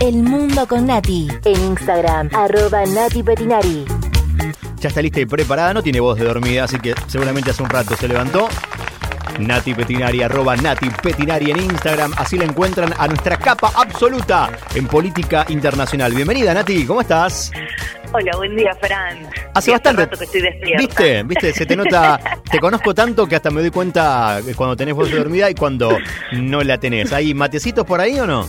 [0.00, 1.28] El mundo con Nati.
[1.44, 3.84] En Instagram, arroba Nati Petinari.
[4.80, 7.68] Ya está lista y preparada, no tiene voz de dormida, así que seguramente hace un
[7.68, 8.48] rato se levantó.
[9.38, 12.12] Nati Petinari, arroba Nati Petinari en Instagram.
[12.16, 16.12] Así la encuentran a nuestra capa absoluta en política internacional.
[16.14, 17.50] Bienvenida, Nati, ¿cómo estás?
[18.12, 19.28] Hola, buen día, Fran.
[19.54, 20.02] Hace Y bastante.
[20.06, 20.78] rato que estoy despierta.
[20.78, 21.22] ¿Viste?
[21.24, 21.52] ¿Viste?
[21.52, 22.18] Se te nota.
[22.50, 25.98] Te conozco tanto que hasta me doy cuenta cuando tenés voz de dormida y cuando
[26.32, 27.12] no la tenés.
[27.12, 28.48] ¿Hay matecitos por ahí o no?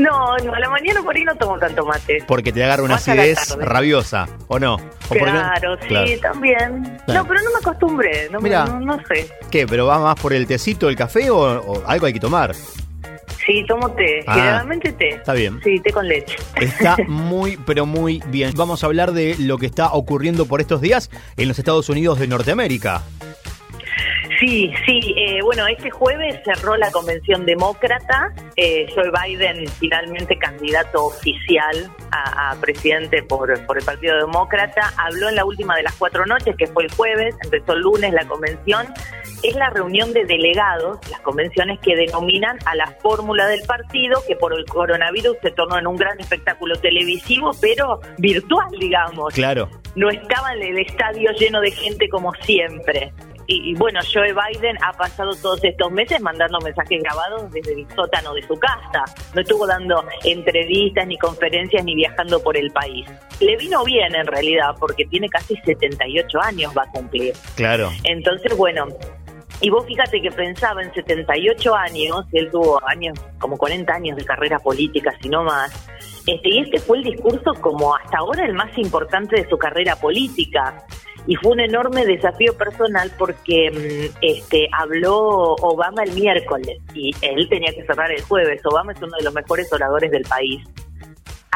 [0.00, 2.22] No, no, a la mañana por ahí no tomo tanto mate.
[2.26, 4.74] Porque te agarra una Más acidez rabiosa, ¿o no?
[4.74, 6.10] ¿O porque no- Claro, sí, Claro.
[6.20, 6.98] también.
[7.06, 7.22] Claro.
[7.22, 9.30] No, pero no me acostumbré, no, me- no, no sé.
[9.50, 9.66] ¿Qué?
[9.66, 12.54] ¿Pero va más por el tecito, el café o, o algo hay que tomar?
[12.54, 15.08] Sí, tomo té, Ah, generalmente té.
[15.10, 15.60] está bien.
[15.62, 16.36] Sí, té con leche.
[16.56, 18.52] Está muy, pero muy bien.
[18.56, 22.18] Vamos a hablar de lo que está ocurriendo por estos días en los Estados Unidos
[22.18, 23.02] de Norteamérica.
[24.38, 25.14] Sí, sí.
[25.16, 28.32] eh, bueno, este jueves cerró la convención demócrata.
[28.56, 35.28] Eh, Joe Biden, finalmente candidato oficial a, a presidente por, por el Partido Demócrata, habló
[35.28, 38.26] en la última de las cuatro noches, que fue el jueves, empezó el lunes la
[38.26, 38.86] convención.
[39.42, 44.34] Es la reunión de delegados, las convenciones que denominan a la fórmula del partido, que
[44.34, 49.68] por el coronavirus se tornó en un gran espectáculo televisivo, pero virtual, digamos Claro.
[49.94, 53.12] no estaba en el estadio lleno de gente como siempre.
[53.46, 57.86] Y, y bueno, Joe Biden ha pasado todos estos meses mandando mensajes grabados desde el
[57.94, 59.04] sótano de su casa.
[59.34, 63.06] No estuvo dando entrevistas, ni conferencias, ni viajando por el país.
[63.40, 67.34] Le vino bien en realidad, porque tiene casi 78 años, va a cumplir.
[67.54, 67.90] Claro.
[68.04, 68.86] Entonces, bueno,
[69.60, 74.24] y vos fíjate que pensaba en 78 años, él tuvo años, como 40 años de
[74.24, 75.72] carrera política, si no más,
[76.26, 79.96] este, y este fue el discurso como hasta ahora el más importante de su carrera
[79.96, 80.84] política.
[81.26, 87.48] Y fue un enorme desafío personal porque mm, este, habló Obama el miércoles y él
[87.48, 88.60] tenía que cerrar el jueves.
[88.64, 90.62] Obama es uno de los mejores oradores del país.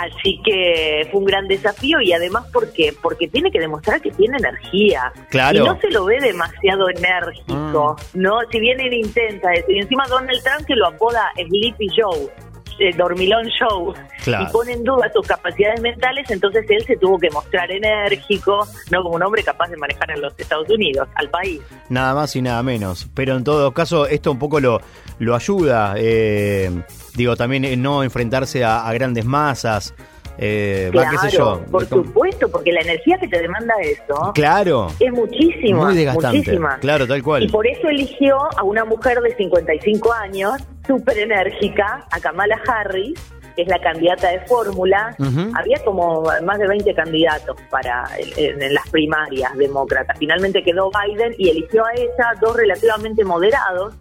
[0.01, 4.39] Así que fue un gran desafío y además porque porque tiene que demostrar que tiene
[4.39, 5.13] energía.
[5.29, 5.59] Claro.
[5.59, 8.39] Y no se lo ve demasiado enérgico, ¿no?
[8.51, 9.71] Si bien él intenta eso.
[9.71, 12.31] Y encima Donald Trump que lo apoda Sleepy Joe,
[12.79, 13.95] eh, Dormilón Show,
[14.25, 14.47] Claro.
[14.49, 19.03] y pone en duda sus capacidades mentales, entonces él se tuvo que mostrar enérgico, no
[19.03, 21.61] como un hombre capaz de manejar a los Estados Unidos, al país.
[21.89, 23.09] Nada más y nada menos.
[23.15, 24.81] Pero en todo caso, esto un poco lo,
[25.19, 25.95] lo ayuda.
[25.97, 26.71] eh,
[27.15, 29.95] digo, también no enfrentarse a, a grandes masas.
[30.39, 31.63] Eh, va, claro, qué sé yo.
[31.71, 34.89] por supuesto, porque la energía que te demanda eso Claro.
[34.99, 36.39] es muchísima, Muy desgastante.
[36.39, 36.79] muchísima.
[36.81, 37.43] Claro, tal cual.
[37.45, 40.53] Y por eso eligió a una mujer de 55 años,
[40.87, 43.21] súper enérgica, a Kamala Harris,
[43.57, 45.15] que es la candidata de fórmula.
[45.55, 48.05] Había como más de 20 candidatos para
[48.37, 50.17] en, en las primarias demócratas.
[50.19, 53.95] Finalmente quedó Biden y eligió a ella, dos relativamente moderados.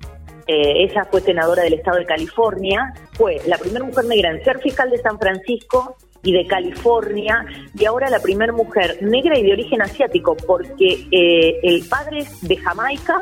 [0.48, 4.60] Eh, ella fue senadora del estado de California, fue la primera mujer negra en ser
[4.60, 7.46] fiscal de San Francisco y de California,
[7.78, 12.42] y ahora la primera mujer negra y de origen asiático, porque eh, el padre es
[12.42, 13.22] de Jamaica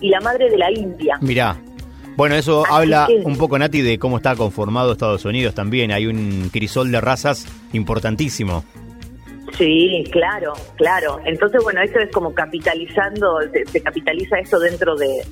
[0.00, 1.18] y la madre de la India.
[1.20, 1.56] Mirá.
[2.16, 5.92] Bueno, eso Así habla que- un poco, Nati, de cómo está conformado Estados Unidos también.
[5.92, 8.64] Hay un crisol de razas importantísimo.
[9.56, 11.20] Sí, claro, claro.
[11.24, 15.22] Entonces, bueno, eso es como capitalizando, se, se capitaliza esto dentro de,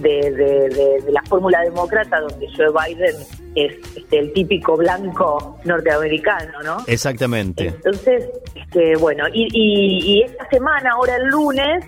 [0.00, 3.14] de, de- de- de la fórmula demócrata, donde Joe Biden
[3.54, 6.78] es este, el típico blanco norteamericano, ¿no?
[6.86, 7.66] Exactamente.
[7.68, 11.84] Entonces, este, bueno, y, y- y esta semana, ahora el lunes,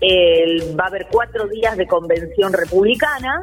[0.00, 3.42] el- va a haber cuatro días de convención republicana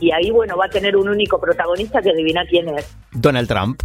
[0.00, 2.94] y ahí, bueno, va a tener un único protagonista que adivina quién es.
[3.12, 3.82] Donald Trump.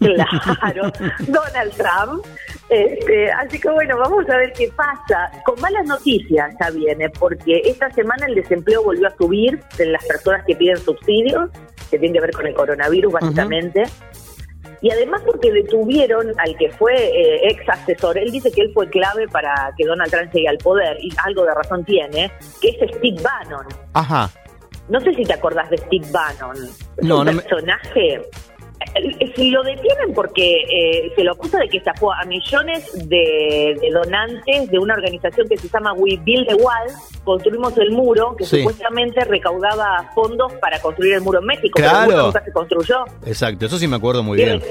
[0.00, 0.90] Claro,
[1.26, 2.24] Donald Trump.
[2.68, 5.30] Este, así que bueno, vamos a ver qué pasa.
[5.44, 10.04] Con malas noticias ya viene, porque esta semana el desempleo volvió a subir de las
[10.04, 11.50] personas que piden subsidios,
[11.90, 13.84] que tiene que ver con el coronavirus básicamente.
[14.82, 18.88] Y además porque detuvieron al que fue eh, ex asesor, él dice que él fue
[18.90, 22.30] clave para que Donald Trump llegue al poder, y algo de razón tiene,
[22.60, 23.66] que es Steve Bannon.
[23.94, 24.30] Ajá.
[24.88, 26.56] No sé si te acordás de Steve Bannon.
[26.98, 28.22] Es No, un no me- personaje.
[29.34, 33.90] Si lo detienen porque eh, se lo acusa de que estafó a millones de, de
[33.92, 36.88] donantes de una organización que se llama We Build the Wall,
[37.24, 38.58] construimos el muro, que Sí.
[38.58, 41.92] supuestamente recaudaba fondos para construir el muro en México, Claro.
[41.92, 43.04] pero el muro nunca se construyó.
[43.26, 44.62] Exacto, eso sí me acuerdo muy bien.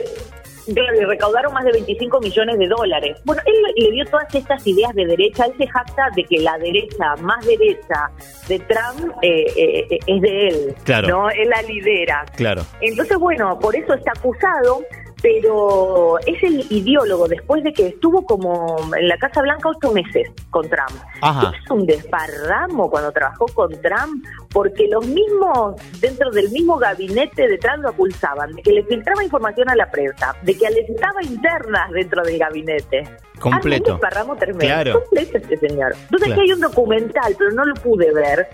[0.73, 3.17] Claro, y recaudaron más de 25 millones de dólares.
[3.23, 5.45] Bueno, él le dio todas estas ideas de derecha.
[5.45, 8.09] Él se jacta de que la derecha más derecha
[8.47, 10.75] de Trump eh, eh, es de él.
[10.83, 11.07] Claro.
[11.07, 11.29] ¿no?
[11.29, 12.25] Él la lidera.
[12.35, 12.63] Claro.
[12.81, 14.83] Entonces, bueno, por eso está acusado.
[15.21, 20.29] Pero es el ideólogo después de que estuvo como en la Casa Blanca ocho meses
[20.49, 20.91] con Trump.
[21.21, 21.51] Ajá.
[21.63, 27.57] Es un desparramo cuando trabajó con Trump, porque los mismos, dentro del mismo gabinete de
[27.57, 31.91] Trump lo acusaban de que le filtraba información a la prensa, de que alentaba internas
[31.91, 33.03] dentro del gabinete.
[33.39, 33.93] Completo.
[33.93, 34.65] Un desparramo tremendo.
[34.65, 35.01] Claro.
[35.01, 35.93] Completo este señor.
[36.03, 36.35] Entonces Claro.
[36.35, 38.47] que hay un documental, pero no lo pude ver,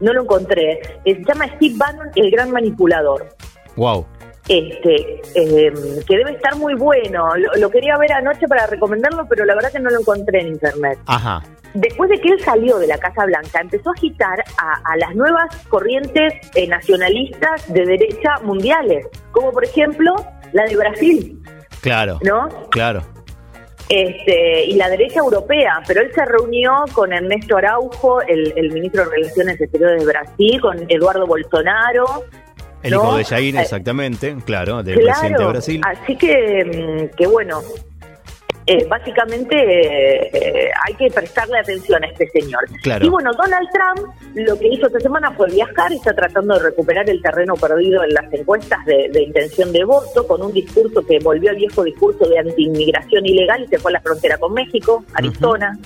[0.00, 0.80] no lo encontré.
[1.04, 3.26] Se llama Steve Bannon, el gran manipulador
[3.76, 4.06] Wow.
[4.48, 5.72] Este eh,
[6.06, 7.36] que debe estar muy bueno.
[7.36, 10.48] Lo, lo quería ver anoche para recomendarlo, pero la verdad que no lo encontré en
[10.48, 10.98] internet.
[11.06, 11.42] Ajá.
[11.74, 15.14] Después de que él salió de la Casa Blanca, empezó a agitar a, a las
[15.14, 20.14] nuevas corrientes eh, nacionalistas de derecha mundiales, como por ejemplo
[20.52, 21.42] la de Brasil,
[21.82, 22.18] Claro.
[22.22, 22.48] ¿no?
[22.70, 23.02] Claro.
[23.88, 29.04] Este, y la derecha europea, pero él se reunió con Ernesto Araujo, el, el ministro
[29.04, 32.24] de Relaciones Exteriores de Brasil, con Eduardo Bolsonaro,
[32.86, 33.02] El ¿no?
[33.02, 35.80] hijo de Jair, Eh, exactamente, claro, del presidente de Brasil.
[35.84, 37.60] Así que, mm, que bueno,
[38.68, 42.64] eh, básicamente eh, eh, hay que prestarle atención a este señor.
[42.82, 43.06] Claro.
[43.06, 47.08] Y bueno, Donald Trump lo que hizo esta semana fue viajar, está tratando de recuperar
[47.08, 51.20] el terreno perdido en las encuestas de, de intención de voto, con un discurso que
[51.20, 55.04] volvió al viejo discurso de anti-inmigración ilegal y se fue a la frontera con México,
[55.14, 55.78] Arizona.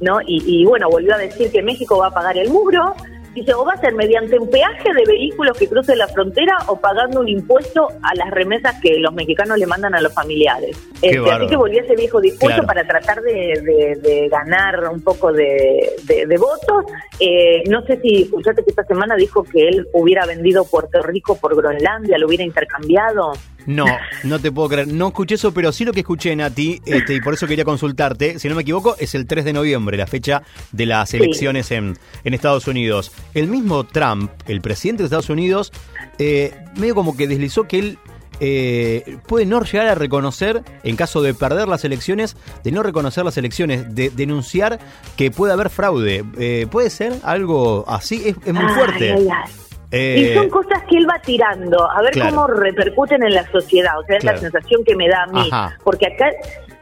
[0.00, 0.20] ¿no?
[0.26, 2.94] Y, y, bueno, volvió a decir que México va a pagar el muro.
[3.36, 6.80] Dice, o va a ser mediante un peaje de vehículos que crucen la frontera o
[6.80, 10.76] pagando un impuesto a las remesas que los mexicanos le mandan a los familiares.
[11.02, 12.66] Este, así que volvió ese viejo discurso Claro.
[12.66, 16.90] para tratar de, de- de ganar un poco de votos.
[17.20, 21.36] Eh, no sé si escuchaste que esta semana dijo que él hubiera vendido Puerto Rico
[21.38, 23.32] por Groenlandia, lo hubiera intercambiado.
[23.66, 23.84] No,
[24.24, 24.88] no te puedo creer.
[24.88, 28.38] No escuché eso, pero sí lo que escuché, Nati, este, y por eso quería consultarte.
[28.38, 30.42] Si no me equivoco, es el 3 de noviembre, la fecha
[30.72, 31.16] de las Sí.
[31.16, 33.12] elecciones en, en Estados Unidos.
[33.34, 35.72] El mismo Trump, el presidente de Estados Unidos,
[36.18, 37.98] eh, medio como que deslizó que él
[38.38, 43.24] eh, puede no llegar a reconocer, en caso de perder las elecciones, de no reconocer
[43.24, 44.78] las elecciones, de denunciar
[45.16, 46.22] que puede haber fraude.
[46.38, 48.16] Eh, ¿Puede ser algo así?
[48.26, 49.12] Es, es muy Ay, fuerte.
[49.12, 49.52] ay, ay.
[49.96, 52.30] Eh, y son cosas que él va tirando, a ver claro.
[52.30, 53.98] cómo repercuten en la sociedad.
[53.98, 54.36] O sea, es Claro.
[54.36, 55.48] la sensación que me da a mí.
[55.50, 55.76] Ajá.
[55.82, 56.30] Porque acá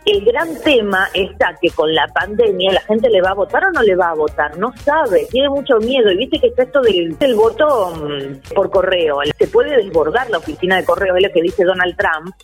[0.07, 3.71] el gran tema está que con la pandemia la gente le va a votar o
[3.71, 4.59] no le va a votar.
[4.59, 6.11] No sabe, tiene mucho miedo.
[6.11, 7.93] Y viste que está esto del, del voto
[8.55, 9.19] por correo.
[9.39, 12.35] Se puede desbordar la oficina de correo, es lo que dice Donald Trump.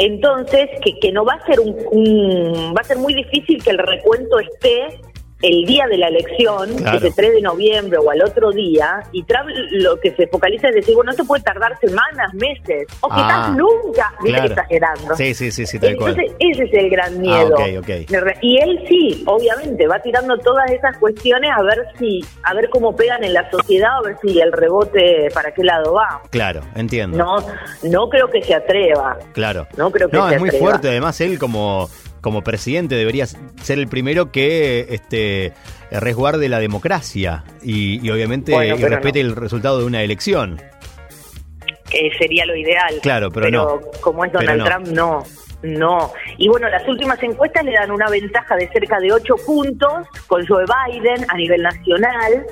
[0.00, 3.70] Entonces, que, que no va a ser un, un- va a ser muy difícil que
[3.70, 5.00] el recuento esté
[5.42, 6.98] el día de la elección, Claro.
[6.98, 10.74] ese 3 de noviembre o al otro día, y Trump lo que se focaliza es
[10.76, 14.46] decir, bueno, esto puede tardar semanas, meses, o quizás Ah, nunca, claro.
[14.46, 15.14] exagerando.
[15.16, 16.16] Sí, sí, sí, sí, tal cual.
[16.18, 17.54] Entonces, ese es el gran miedo.
[17.58, 17.86] Ah, ok, ok.
[18.08, 22.54] De re- Y él sí, obviamente, va tirando todas esas cuestiones a ver si, a
[22.54, 26.20] ver cómo pegan en la sociedad, a ver si el rebote para qué lado va.
[26.30, 27.16] Claro, entiendo.
[27.18, 27.36] No,
[27.84, 29.16] no creo que se atreva.
[29.32, 29.66] Claro.
[29.76, 30.88] No creo que No, se es muy fuerte.
[30.88, 31.88] Además, él como,
[32.20, 35.52] como presidente debería ser el primero que este,
[35.90, 40.60] resguarde la democracia y, y obviamente Bueno, y pero respete el resultado de una elección.
[41.90, 42.98] que sería lo ideal.
[43.02, 43.80] Claro, pero no.
[44.00, 44.64] como es Pero Donald no.
[44.66, 45.22] Trump, no.
[45.60, 46.12] No.
[46.36, 50.46] Y bueno, las últimas encuestas le dan una ventaja de cerca de 8 puntos con
[50.46, 52.46] Joe Biden a nivel nacional.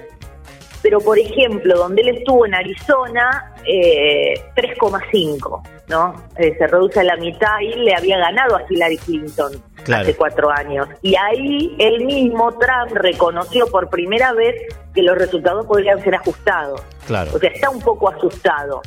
[0.83, 6.15] Pero, por ejemplo, donde él estuvo en Arizona, eh, 3,5, ¿no?
[6.37, 9.53] Eh, se reduce a la mitad y le había ganado a Hillary Clinton
[9.85, 10.03] Claro.
[10.03, 10.89] hace cuatro años.
[11.03, 14.55] Y ahí él mismo, Trump, reconoció por primera vez
[14.95, 16.83] que los resultados podrían ser ajustados.
[17.07, 17.31] Claro.
[17.35, 18.83] O sea, está un poco asustado.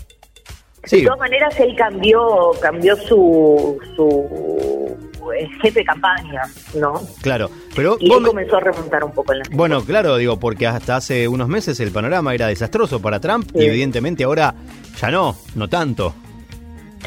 [0.83, 0.99] Sí.
[1.01, 4.97] De todas maneras, él cambió cambió su, su
[5.37, 6.41] eh, jefe de campaña,
[6.73, 7.01] ¿no?
[7.21, 7.49] Claro.
[7.75, 10.67] Pero Y él me- comenzó a remontar un poco en la Bueno, claro, digo, porque
[10.67, 14.55] hasta hace unos meses el panorama era desastroso para Trump y evidentemente ahora
[14.99, 16.13] ya no, no tanto.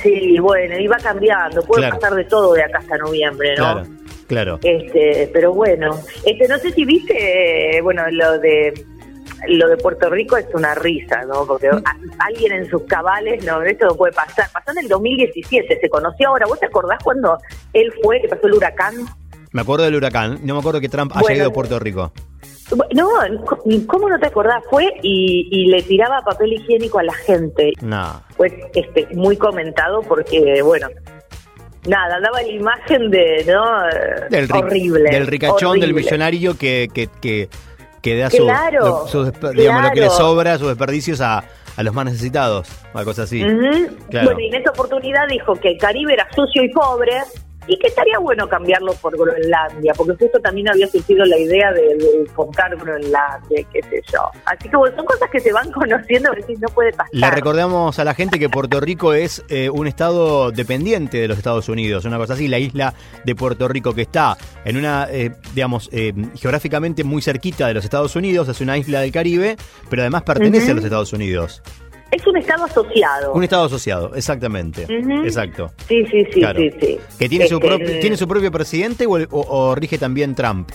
[0.00, 1.98] Sí, bueno, iba cambiando, puede Claro.
[1.98, 3.74] pasar de todo de acá hasta noviembre, ¿no?
[3.74, 3.86] Claro,
[4.26, 4.58] claro.
[4.62, 8.72] Este, pero bueno, este, no sé si viste, bueno, lo de
[9.48, 11.44] lo de Puerto Rico es una risa, ¿no?
[11.44, 11.82] Porque Mm.
[11.84, 14.48] a- alguien en sus cabales, no, esto no puede pasar.
[14.52, 16.46] Pasó en el 2017, se conoció ahora.
[16.46, 17.36] ¿Vos te acordás cuando
[17.72, 18.94] él fue, que pasó el huracán?
[19.50, 21.36] Me acuerdo del huracán, no me acuerdo que Trump haya Bueno.
[21.38, 22.12] ido a Puerto Rico.
[22.94, 23.08] No,
[23.86, 24.62] ¿cómo no te acordás?
[24.70, 27.72] Fue y, y le tiraba papel higiénico a la gente.
[27.80, 28.22] No.
[28.36, 30.88] Fue este, muy comentado porque, bueno,
[31.86, 33.82] nada, daba la imagen de, ¿no?
[34.30, 35.10] Del, ri- horrible.
[35.10, 37.48] del ricachón, del millonario que, que, que,
[38.00, 41.44] que da su, Claro, despe- digamos, lo que le sobra, sus desperdicios a,
[41.76, 43.40] a los más necesitados, una cosa así.
[44.10, 44.26] Claro.
[44.26, 47.12] Bueno, y en esa oportunidad dijo que el Caribe era sucio y pobre
[47.66, 51.82] y que estaría bueno cambiarlo por Groenlandia, porque justo también había surgido la idea de,
[51.96, 54.30] de comprar Groenlandia, qué sé yo.
[54.44, 57.08] Así que bueno, son cosas que se van conociendo, a veces no puede pasar.
[57.12, 61.38] Le recordamos a la gente que Puerto Rico es eh, un estado dependiente de los
[61.38, 65.32] Estados Unidos, una cosa así, la isla de Puerto Rico que está en una, eh,
[65.54, 69.56] digamos, eh, geográficamente muy cerquita de los Estados Unidos, es una isla del Caribe,
[69.88, 71.62] pero además pertenece a los Estados Unidos.
[72.12, 73.32] Es un estado asociado.
[73.32, 74.86] Un estado asociado, exactamente.
[75.24, 75.72] Exacto.
[75.88, 76.60] Sí, sí, sí, Claro.
[76.60, 77.00] sí, sí.
[77.18, 80.70] ¿Que tiene su, Este, propio, ¿Tiene su propio presidente o, o- o rige también Trump?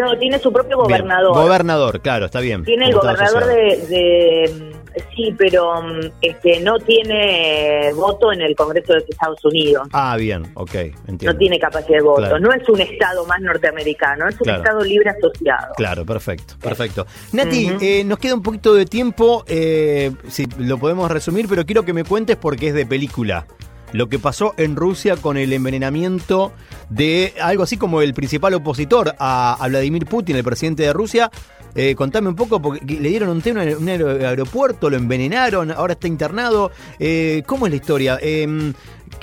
[0.00, 0.98] No, tiene su propio Bien.
[1.00, 1.34] gobernador.
[1.34, 2.62] Gobernador, claro, está bien.
[2.64, 4.74] Tiene el gobernador de-
[5.14, 9.88] Sí, pero mm, este, no tiene voto en el Congreso de los Estados Unidos.
[9.92, 10.74] Ah, bien, ok,
[11.08, 11.32] entiendo.
[11.32, 12.20] No tiene capacidad de voto.
[12.20, 12.38] Claro.
[12.40, 14.62] No es un estado más norteamericano, es un Claro.
[14.62, 15.74] estado libre asociado.
[15.76, 17.06] Claro, perfecto, perfecto.
[17.32, 21.84] Nati, eh, nos queda un poquito de tiempo, eh, si lo podemos resumir, pero quiero
[21.84, 23.46] que me cuentes porque es de película.
[23.94, 26.52] Lo que pasó en Rusia con el envenenamiento
[26.90, 31.30] de algo así como el principal opositor a, Vladimir Putin, el presidente de Rusia.
[31.76, 35.70] Eh, contame un poco, porque le dieron un té en un aer- aeropuerto, lo envenenaron,
[35.70, 36.72] ahora está internado.
[36.98, 38.18] Eh, ¿Cómo es la historia?
[38.20, 38.72] Eh,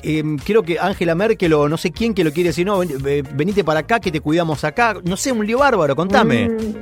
[0.04, 3.28] eh, creo que Angela Merkel o no sé quién que lo quiere decir, no, ven-
[3.36, 4.96] venite para acá, que te cuidamos acá.
[5.04, 6.48] No sé, un lío bárbaro, contame.
[6.50, 6.75] Mm,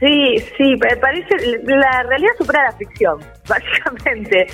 [0.00, 4.46] Sí, sí, parece, la realidad supera la ficción, básicamente.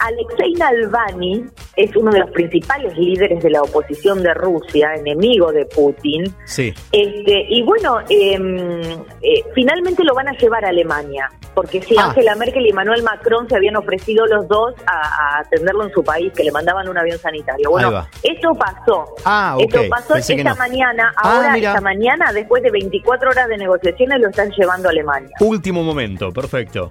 [0.00, 1.44] Alexei Navalny
[1.76, 6.24] es uno de los principales líderes de la oposición de Rusia, enemigo de Putin.
[6.44, 6.72] Sí.
[6.92, 8.80] Este, y bueno, em,
[9.22, 12.06] eh, finalmente lo van a llevar a Alemania, porque si Ah.
[12.06, 16.02] Angela Merkel y Emmanuel Macron se habían ofrecido los dos a, a atenderlo en su
[16.02, 17.70] país, que le mandaban un avión sanitario.
[17.70, 19.04] Bueno, esto pasó.
[19.24, 19.62] Ah, ok.
[19.64, 20.56] Esto pasó Pensé esta no.
[20.56, 21.12] mañana.
[21.16, 25.30] Ah, Ahora, esta mañana, después de 24 horas de negociaciones, lo están llevando a Alemania.
[25.40, 26.90] Último momento, perfecto.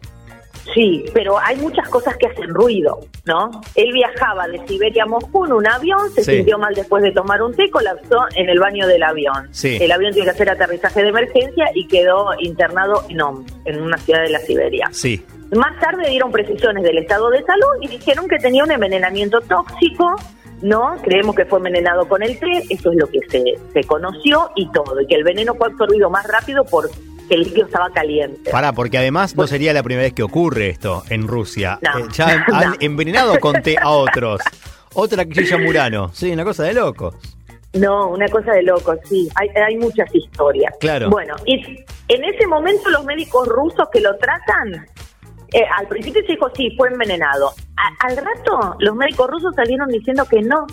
[0.73, 3.51] Sí, pero hay muchas cosas que hacen ruido, ¿no?
[3.75, 6.31] Él viajaba de Siberia a Moscú en un avión, se Sí.
[6.37, 9.47] sintió mal después de tomar un té, colapsó en el baño del avión.
[9.51, 9.77] Sí.
[9.79, 13.97] El avión tiene que hacer aterrizaje de emergencia y quedó internado en Omsk, en una
[13.97, 14.87] ciudad de la Siberia.
[14.91, 15.23] Sí.
[15.55, 20.15] Más tarde dieron precisiones del estado de salud y dijeron que tenía un envenenamiento tóxico,
[20.63, 20.95] ¿no?
[21.03, 24.69] Creemos que fue envenenado con el té, eso es lo que se, se conoció y
[24.71, 26.65] todo, y que el veneno fue absorbido más rápido
[27.29, 28.51] el líquido estaba caliente.
[28.51, 31.79] Pará, porque además no sería la primera vez que ocurre esto en Rusia.
[31.81, 31.99] No.
[31.99, 34.41] Eh, ya han, envenenado con té a otros.
[34.93, 36.11] Otra Guilla Murano.
[36.13, 37.15] Sí, una cosa de locos.
[37.73, 39.27] No, una cosa de locos, sí.
[39.35, 40.73] Hay, hay muchas historias.
[40.79, 41.09] Claro.
[41.09, 41.55] Bueno, y
[42.07, 44.85] en ese momento los médicos rusos que lo tratan,
[45.51, 47.51] eh, al principio se dijo sí, fue envenenado.
[47.75, 50.65] A- al rato los médicos rusos salieron diciendo que no,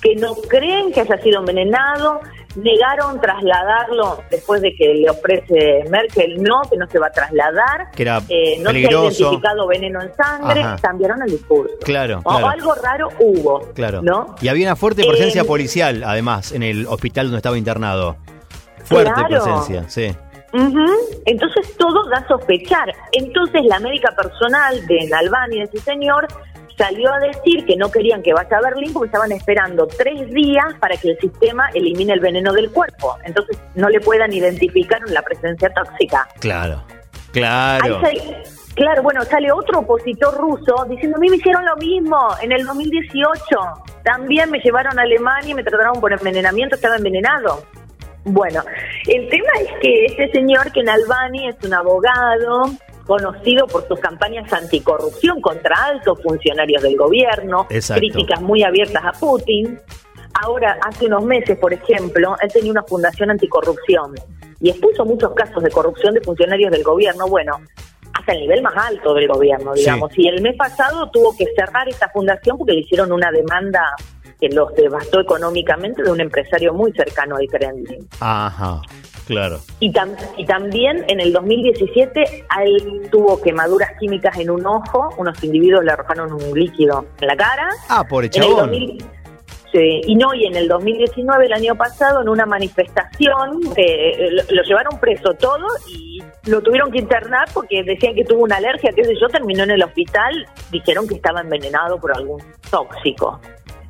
[0.00, 2.20] que no creen que haya sido envenenado,
[2.56, 7.90] negaron trasladarlo después de que le ofrece Merkel, no, que no se va a trasladar,
[7.94, 9.22] Que era eh, no se ha peligroso.
[9.24, 10.76] identificado veneno en sangre, Ajá.
[10.82, 11.74] cambiaron el discurso.
[11.84, 12.48] Claro, O claro.
[12.48, 14.02] algo raro hubo, Claro.
[14.02, 14.34] ¿no?
[14.40, 18.16] Y había una fuerte presencia Eh, policial, además, en el hospital donde estaba internado.
[18.84, 19.28] Fuerte Claro.
[19.28, 20.16] presencia, sí.
[21.26, 22.92] Entonces todo da a sospechar.
[23.12, 26.26] Entonces la médica personal de Nalbani, de ese señor,
[26.76, 30.66] salió a decir que no querían que vaya a Berlín porque estaban esperando tres días
[30.80, 33.16] para que el sistema elimine el veneno del cuerpo.
[33.24, 36.28] Entonces no le puedan identificar la presencia tóxica.
[36.40, 36.82] Claro.
[36.88, 38.00] Ahí Claro.
[38.00, 38.42] sale-
[38.74, 42.64] claro, bueno, sale otro opositor ruso diciendo, a mí me hicieron lo mismo en el
[42.66, 43.40] 2018.
[44.04, 47.62] También me llevaron a Alemania y me trataron por envenenamiento, estaba envenenado.
[48.24, 48.62] Bueno,
[49.06, 52.64] el tema es que este señor, que en Albany es un abogado
[53.06, 58.00] conocido por sus campañas anticorrupción contra altos funcionarios del gobierno, Exacto.
[58.00, 59.78] críticas muy abiertas a Putin.
[60.42, 64.14] Ahora, hace unos meses, por ejemplo, él tenía una fundación anticorrupción
[64.60, 67.60] y expuso muchos casos de corrupción de funcionarios del gobierno, bueno,
[68.12, 69.80] hasta el nivel más alto del gobierno, Sí.
[69.80, 70.10] digamos.
[70.18, 73.94] Y el mes pasado tuvo que cerrar esta fundación porque le hicieron una demanda
[74.40, 78.06] que los devastó económicamente de un empresario muy cercano al Kremlin.
[78.20, 78.80] Ajá.
[79.26, 79.58] Claro.
[79.80, 85.10] Y, tam- y también en el 2017 a él tuvo quemaduras químicas en un ojo,
[85.18, 87.68] unos individuos le arrojaron un líquido en la cara.
[87.88, 88.70] Ah, por el En el chabón.
[88.70, 89.04] 2000
[89.72, 94.42] sí, y no, y en el 2019, el año pasado, en una manifestación, eh, lo,
[94.48, 98.90] lo llevaron preso todo y lo tuvieron que internar porque decían que tuvo una alergia,
[98.94, 102.40] qué sé yo, terminó en el hospital, dijeron que estaba envenenado por algún
[102.70, 103.40] tóxico.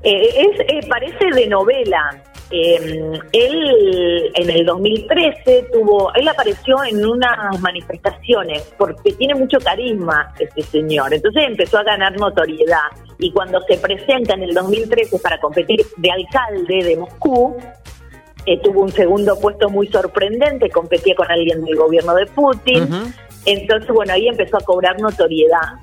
[0.03, 2.23] Eh, es, eh, parece de novela.
[2.51, 10.33] Eh, él en el 2013 tuvo, él apareció en unas manifestaciones porque tiene mucho carisma
[10.39, 12.89] este señor, entonces empezó a ganar notoriedad.
[13.19, 17.57] Y cuando se presenta en el 2013 para competir de alcalde de Moscú,
[18.45, 23.13] eh, tuvo un segundo puesto muy sorprendente, competía con alguien del gobierno de Putin,
[23.45, 25.81] entonces bueno, ahí empezó a cobrar notoriedad.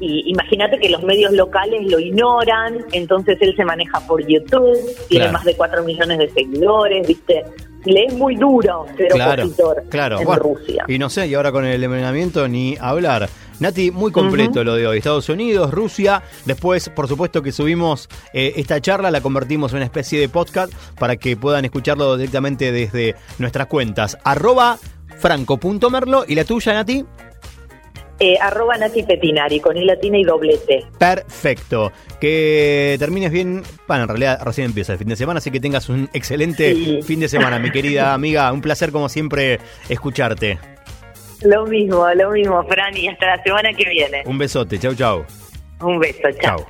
[0.00, 4.76] Y imagínate que los medios locales lo ignoran, entonces él se maneja por YouTube,
[5.08, 5.32] tiene Claro.
[5.32, 7.42] más de 4 millones de seguidores, ¿viste?
[7.84, 10.18] Le es muy duro ser Claro, opositor claro.
[10.18, 10.84] en Bueno, Rusia.
[10.88, 13.28] Y no sé, y ahora con el envenenamiento ni hablar.
[13.60, 14.98] Nati, muy completo lo de hoy.
[14.98, 16.22] Estados Unidos, Rusia.
[16.46, 20.72] Después, por supuesto que subimos eh, esta charla, la convertimos en una especie de podcast
[20.98, 24.18] para que puedan escucharlo directamente desde nuestras cuentas.
[24.24, 24.78] Arroba
[25.18, 26.24] franco.merlo.
[26.26, 27.04] ¿Y la tuya, Nati?
[28.20, 30.84] Eh, arroba Nati Petinari, con I latina y doble T.
[30.98, 31.90] Perfecto.
[32.20, 33.62] Que termines bien.
[33.88, 37.00] Bueno, en realidad recién empieza el fin de semana, así que tengas un excelente Sí.
[37.02, 38.52] fin de semana, mi querida amiga.
[38.52, 40.58] Un placer, como siempre, escucharte.
[41.42, 44.22] Lo mismo, lo mismo, Fran, y hasta la semana que viene.
[44.26, 44.78] Un besote.
[44.78, 45.24] Chau, chau.
[45.80, 46.58] Un beso, chao.
[46.58, 46.66] Chau.